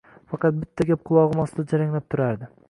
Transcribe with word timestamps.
Faqat 0.31 0.55
bitta 0.61 0.87
gap 0.93 1.03
qulog‘im 1.11 1.43
ostida 1.45 1.67
jaranglab 1.75 2.09
turardi. 2.15 2.51